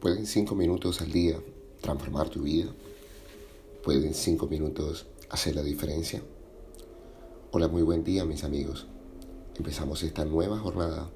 ¿Pueden 0.00 0.26
cinco 0.26 0.54
minutos 0.54 1.00
al 1.00 1.10
día 1.10 1.40
transformar 1.80 2.28
tu 2.28 2.42
vida? 2.42 2.72
¿Pueden 3.82 4.14
cinco 4.14 4.46
minutos 4.46 5.06
hacer 5.28 5.56
la 5.56 5.64
diferencia? 5.64 6.22
Hola, 7.50 7.66
muy 7.66 7.82
buen 7.82 8.04
día 8.04 8.24
mis 8.24 8.44
amigos. 8.44 8.86
Empezamos 9.56 10.04
esta 10.04 10.24
nueva 10.24 10.56
jornada 10.60 11.10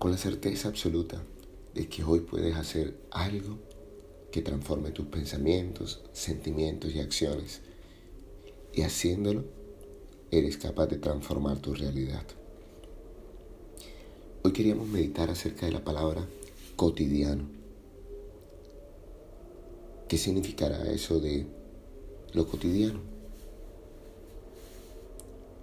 con 0.00 0.10
la 0.10 0.16
certeza 0.16 0.66
absoluta 0.66 1.22
de 1.74 1.88
que 1.88 2.02
hoy 2.02 2.18
puedes 2.18 2.56
hacer 2.56 2.98
algo 3.12 3.56
que 4.32 4.42
transforme 4.42 4.90
tus 4.90 5.06
pensamientos, 5.06 6.02
sentimientos 6.12 6.96
y 6.96 6.98
acciones. 6.98 7.60
Y 8.72 8.82
haciéndolo, 8.82 9.44
eres 10.32 10.56
capaz 10.56 10.88
de 10.88 10.98
transformar 10.98 11.60
tu 11.60 11.72
realidad. 11.72 12.24
Hoy 14.42 14.52
queríamos 14.52 14.88
meditar 14.88 15.30
acerca 15.30 15.66
de 15.66 15.72
la 15.72 15.84
palabra 15.84 16.26
cotidiano. 16.74 17.57
¿Qué 20.08 20.16
significará 20.16 20.90
eso 20.90 21.20
de 21.20 21.46
lo 22.32 22.46
cotidiano? 22.46 22.98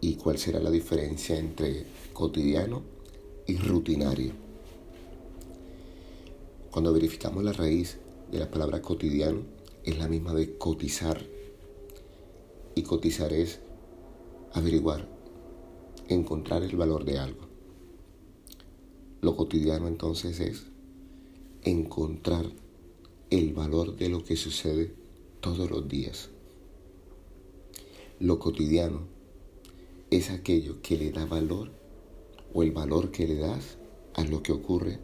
¿Y 0.01 0.17
cuál 0.17 0.37
será 0.37 0.59
la 0.59 0.69
diferencia 0.69 1.35
entre 1.35 1.87
cotidiano 2.13 2.83
y 3.47 3.57
rutinario? 3.57 4.33
Cuando 6.69 6.93
verificamos 6.93 7.43
la 7.43 7.53
raíz 7.53 7.97
de 8.31 8.37
la 8.37 8.51
palabra 8.51 8.83
cotidiano, 8.83 9.41
es 9.83 9.97
la 9.97 10.07
misma 10.07 10.35
de 10.35 10.59
cotizar. 10.59 11.25
Y 12.75 12.83
cotizar 12.83 13.33
es 13.33 13.61
averiguar, 14.53 15.07
encontrar 16.07 16.61
el 16.61 16.75
valor 16.75 17.03
de 17.03 17.17
algo. 17.17 17.47
Lo 19.21 19.35
cotidiano 19.35 19.87
entonces 19.87 20.39
es 20.39 20.67
encontrar 21.63 22.45
el 23.37 23.53
valor 23.53 23.97
de 23.97 24.07
lo 24.07 24.23
que 24.23 24.37
sucede 24.37 24.93
todos 25.41 25.69
los 25.69 25.89
días. 25.89 26.29
Lo 28.19 28.39
cotidiano 28.39 29.01
es 30.09 30.29
aquello 30.29 30.81
que 30.81 30.97
le 30.97 31.11
da 31.11 31.25
valor 31.25 31.69
o 32.53 32.63
el 32.63 32.71
valor 32.71 33.11
que 33.11 33.27
le 33.27 33.35
das 33.35 33.77
a 34.13 34.23
lo 34.23 34.41
que 34.41 34.53
ocurre 34.53 34.99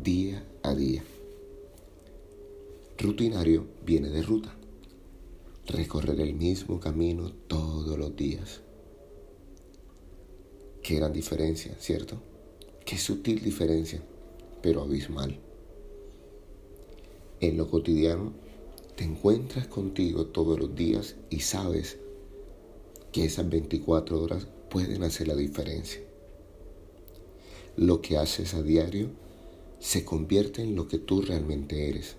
día 0.00 0.46
a 0.62 0.72
día. 0.76 1.02
Rutinario 2.96 3.66
viene 3.84 4.08
de 4.08 4.22
ruta, 4.22 4.54
recorrer 5.66 6.20
el 6.20 6.34
mismo 6.34 6.78
camino 6.78 7.32
todos 7.48 7.98
los 7.98 8.14
días. 8.14 8.60
Qué 10.80 10.94
gran 10.94 11.12
diferencia, 11.12 11.74
¿cierto? 11.80 12.22
Qué 12.86 12.96
sutil 12.98 13.42
diferencia, 13.42 14.00
pero 14.62 14.82
abismal. 14.82 15.40
En 17.40 17.56
lo 17.56 17.70
cotidiano 17.70 18.32
te 18.96 19.04
encuentras 19.04 19.66
contigo 19.66 20.26
todos 20.26 20.58
los 20.58 20.74
días 20.74 21.16
y 21.30 21.40
sabes 21.40 21.98
que 23.12 23.24
esas 23.24 23.48
24 23.48 24.22
horas 24.22 24.46
pueden 24.70 25.02
hacer 25.02 25.28
la 25.28 25.36
diferencia. 25.36 26.00
Lo 27.76 28.00
que 28.00 28.18
haces 28.18 28.54
a 28.54 28.62
diario 28.62 29.08
se 29.80 30.04
convierte 30.04 30.62
en 30.62 30.76
lo 30.76 30.88
que 30.88 30.98
tú 30.98 31.22
realmente 31.22 31.88
eres. 31.88 32.16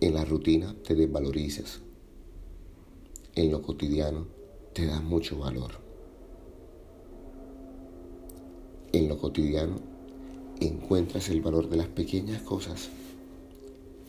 En 0.00 0.14
la 0.14 0.24
rutina 0.24 0.74
te 0.84 0.94
desvalorizas. 0.94 1.80
En 3.34 3.50
lo 3.50 3.62
cotidiano 3.62 4.26
te 4.72 4.86
da 4.86 5.00
mucho 5.00 5.38
valor. 5.38 5.72
En 8.92 9.08
lo 9.08 9.18
cotidiano 9.18 9.76
encuentras 10.60 11.28
el 11.28 11.40
valor 11.40 11.68
de 11.68 11.76
las 11.76 11.88
pequeñas 11.88 12.42
cosas. 12.42 12.88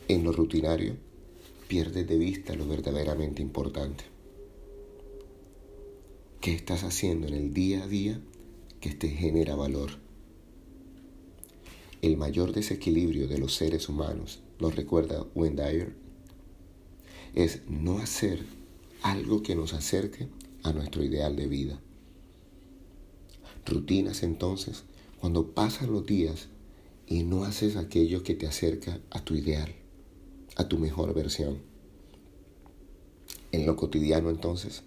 En 0.09 0.23
lo 0.23 0.31
rutinario 0.31 0.95
pierdes 1.67 2.07
de 2.07 2.17
vista 2.17 2.55
lo 2.55 2.67
verdaderamente 2.67 3.43
importante. 3.43 4.05
¿Qué 6.41 6.51
estás 6.55 6.83
haciendo 6.83 7.27
en 7.27 7.35
el 7.35 7.53
día 7.53 7.83
a 7.83 7.87
día 7.87 8.19
que 8.81 8.89
te 8.89 9.09
genera 9.09 9.55
valor? 9.55 9.91
El 12.01 12.17
mayor 12.17 12.53
desequilibrio 12.53 13.27
de 13.27 13.37
los 13.37 13.53
seres 13.53 13.87
humanos, 13.87 14.39
nos 14.59 14.75
recuerda 14.75 15.27
Wendy 15.35 15.85
es 17.35 17.61
no 17.69 17.99
hacer 17.99 18.43
algo 19.03 19.43
que 19.43 19.53
nos 19.53 19.75
acerque 19.75 20.27
a 20.63 20.73
nuestro 20.73 21.03
ideal 21.03 21.35
de 21.35 21.45
vida. 21.45 21.79
Rutinas 23.63 24.23
entonces, 24.23 24.85
cuando 25.19 25.51
pasan 25.51 25.93
los 25.93 26.03
días 26.07 26.47
y 27.05 27.21
no 27.21 27.43
haces 27.43 27.75
aquello 27.75 28.23
que 28.23 28.33
te 28.33 28.47
acerca 28.47 28.99
a 29.11 29.23
tu 29.23 29.35
ideal, 29.35 29.75
a 30.59 30.67
tu 30.67 30.77
mejor 30.77 31.13
versión. 31.13 31.59
En 33.53 33.65
lo 33.65 33.77
cotidiano 33.77 34.29
entonces, 34.29 34.83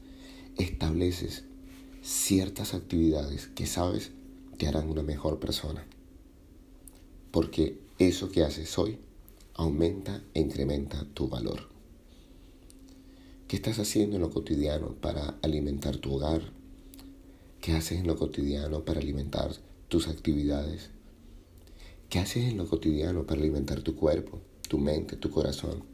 estableces 0.58 1.44
ciertas 2.02 2.74
actividades 2.74 3.46
que 3.46 3.64
sabes 3.64 4.10
te 4.58 4.66
harán 4.66 4.90
una 4.90 5.02
mejor 5.02 5.40
persona. 5.40 5.86
Porque 7.30 7.78
eso 7.98 8.30
que 8.30 8.42
haces 8.42 8.78
hoy 8.78 8.98
aumenta 9.54 10.22
e 10.34 10.40
incrementa 10.40 11.06
tu 11.14 11.28
valor. 11.28 11.68
¿Qué 13.48 13.56
estás 13.56 13.78
haciendo 13.78 14.16
en 14.16 14.22
lo 14.22 14.30
cotidiano 14.30 14.94
para 15.00 15.38
alimentar 15.40 15.96
tu 15.96 16.12
hogar, 16.12 16.42
¿Qué 17.62 17.74
haces 17.74 18.00
en 18.00 18.08
lo 18.08 18.16
cotidiano 18.16 18.84
para 18.84 18.98
alimentar 18.98 19.52
tus 19.86 20.08
actividades? 20.08 20.90
¿Qué 22.10 22.18
haces 22.18 22.50
en 22.50 22.56
lo 22.56 22.66
cotidiano 22.66 23.24
para 23.24 23.40
alimentar 23.40 23.82
tu 23.82 23.94
cuerpo, 23.94 24.40
tu 24.72 24.78
mente, 24.78 25.16
tu 25.16 25.28
corazón? 25.28 25.84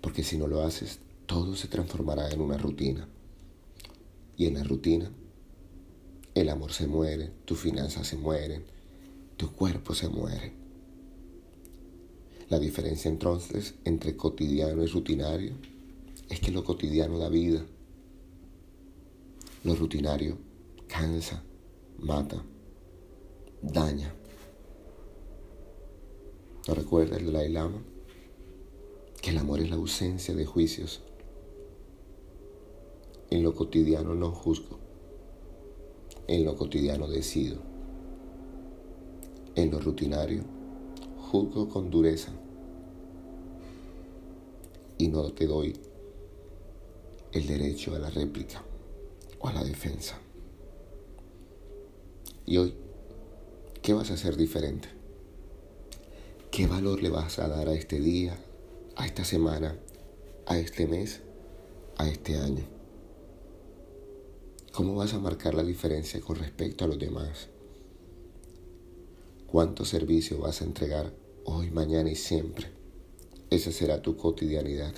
Porque 0.00 0.24
si 0.24 0.36
no 0.36 0.48
lo 0.48 0.62
haces, 0.62 0.98
todo 1.26 1.54
se 1.54 1.68
transformará 1.68 2.28
en 2.28 2.40
una 2.40 2.58
rutina. 2.58 3.06
Y 4.36 4.46
en 4.46 4.54
la 4.54 4.64
rutina, 4.64 5.12
el 6.34 6.48
amor 6.48 6.72
se 6.72 6.88
muere, 6.88 7.30
tus 7.44 7.60
finanzas 7.60 8.08
se 8.08 8.16
mueren, 8.16 8.64
tu 9.36 9.52
cuerpo 9.52 9.94
se 9.94 10.08
muere. 10.08 10.52
La 12.48 12.58
diferencia 12.58 13.08
entonces 13.08 13.74
entre 13.84 14.16
cotidiano 14.16 14.82
y 14.82 14.88
rutinario 14.88 15.52
es 16.30 16.40
que 16.40 16.50
lo 16.50 16.64
cotidiano 16.64 17.16
da 17.16 17.28
vida 17.28 17.64
lo 19.62 19.76
rutinario 19.76 20.36
cansa, 20.88 21.44
mata, 22.00 22.42
daña. 23.62 24.19
¿No 26.68 26.74
recuerda 26.74 27.16
el 27.16 27.26
Dalai 27.26 27.50
Lama? 27.50 27.82
Que 29.22 29.30
el 29.30 29.38
amor 29.38 29.60
es 29.60 29.70
la 29.70 29.76
ausencia 29.76 30.34
de 30.34 30.44
juicios. 30.44 31.00
En 33.30 33.42
lo 33.42 33.54
cotidiano 33.54 34.14
no 34.14 34.30
juzgo. 34.30 34.78
En 36.26 36.44
lo 36.44 36.56
cotidiano 36.56 37.08
decido. 37.08 37.58
En 39.54 39.70
lo 39.70 39.80
rutinario 39.80 40.44
juzgo 41.30 41.68
con 41.68 41.90
dureza. 41.90 42.30
Y 44.98 45.08
no 45.08 45.32
te 45.32 45.46
doy 45.46 45.74
el 47.32 47.46
derecho 47.46 47.94
a 47.94 47.98
la 47.98 48.10
réplica 48.10 48.62
o 49.38 49.48
a 49.48 49.52
la 49.54 49.64
defensa. 49.64 50.18
Y 52.44 52.58
hoy, 52.58 52.74
¿qué 53.80 53.94
vas 53.94 54.10
a 54.10 54.14
hacer 54.14 54.36
diferente? 54.36 54.99
¿Qué 56.60 56.66
valor 56.66 57.02
le 57.02 57.08
vas 57.08 57.38
a 57.38 57.48
dar 57.48 57.70
a 57.70 57.72
este 57.72 57.98
día, 57.98 58.38
a 58.94 59.06
esta 59.06 59.24
semana, 59.24 59.78
a 60.44 60.58
este 60.58 60.86
mes, 60.86 61.22
a 61.96 62.06
este 62.06 62.36
año? 62.36 62.64
¿Cómo 64.70 64.94
vas 64.94 65.14
a 65.14 65.18
marcar 65.18 65.54
la 65.54 65.62
diferencia 65.62 66.20
con 66.20 66.36
respecto 66.36 66.84
a 66.84 66.88
los 66.88 66.98
demás? 66.98 67.48
¿Cuánto 69.46 69.86
servicio 69.86 70.38
vas 70.38 70.60
a 70.60 70.66
entregar 70.66 71.14
hoy, 71.46 71.70
mañana 71.70 72.10
y 72.10 72.14
siempre? 72.14 72.66
Esa 73.48 73.72
será 73.72 74.02
tu 74.02 74.18
cotidianidad. 74.18 74.92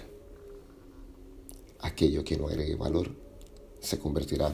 Aquello 1.79 2.25
que 2.25 2.39
no 2.39 2.49
agregue 2.49 2.75
valor 2.75 3.15
se 3.79 4.01
convertirá 4.01 4.53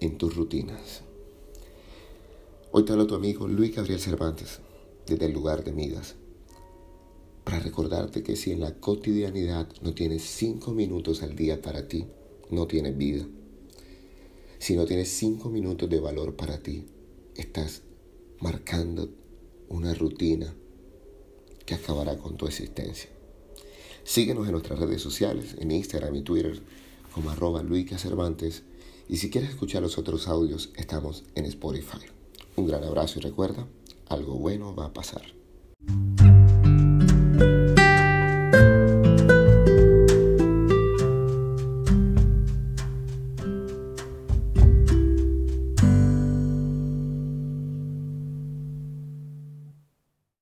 en 0.00 0.18
tus 0.18 0.34
rutinas. 0.34 1.02
Hoy 2.72 2.84
te 2.84 2.90
hablo 2.90 3.06
tu 3.06 3.14
amigo 3.14 3.46
Luis 3.46 3.76
Gabriel 3.76 4.00
Cervantes, 4.00 4.58
desde 5.06 5.26
el 5.26 5.32
lugar 5.32 5.62
de 5.62 5.70
Midas, 5.70 6.16
para 7.52 7.64
recordarte 7.64 8.22
que 8.22 8.34
si 8.34 8.50
en 8.50 8.60
la 8.60 8.76
cotidianidad 8.76 9.68
no 9.82 9.92
tienes 9.92 10.22
cinco 10.22 10.72
minutos 10.72 11.22
al 11.22 11.36
día 11.36 11.60
para 11.60 11.86
ti, 11.86 12.06
no 12.48 12.66
tienes 12.66 12.96
vida. 12.96 13.26
Si 14.58 14.74
no 14.74 14.86
tienes 14.86 15.10
cinco 15.10 15.50
minutos 15.50 15.90
de 15.90 16.00
valor 16.00 16.34
para 16.34 16.62
ti, 16.62 16.86
estás 17.34 17.82
marcando 18.40 19.10
una 19.68 19.92
rutina 19.92 20.54
que 21.66 21.74
acabará 21.74 22.16
con 22.16 22.38
tu 22.38 22.46
existencia. 22.46 23.10
Síguenos 24.02 24.46
en 24.46 24.52
nuestras 24.52 24.78
redes 24.78 25.02
sociales, 25.02 25.54
en 25.58 25.72
Instagram 25.72 26.14
y 26.14 26.22
Twitter 26.22 26.58
como 27.12 27.28
arroba 27.28 27.62
Luica 27.62 27.98
Cervantes 27.98 28.62
y 29.10 29.18
si 29.18 29.28
quieres 29.28 29.50
escuchar 29.50 29.82
los 29.82 29.98
otros 29.98 30.26
audios 30.26 30.70
estamos 30.76 31.24
en 31.34 31.44
Spotify. 31.44 32.06
Un 32.56 32.66
gran 32.66 32.82
abrazo 32.82 33.18
y 33.18 33.22
recuerda, 33.22 33.68
algo 34.08 34.36
bueno 34.36 34.74
va 34.74 34.86
a 34.86 34.92
pasar. 34.94 35.41